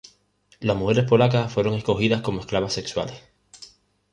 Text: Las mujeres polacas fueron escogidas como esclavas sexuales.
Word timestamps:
Las 0.61 0.75
mujeres 0.75 1.05
polacas 1.05 1.53
fueron 1.53 1.75
escogidas 1.75 2.21
como 2.21 2.39
esclavas 2.41 2.73
sexuales. 2.73 3.21